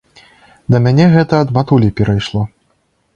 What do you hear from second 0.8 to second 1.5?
мяне гэта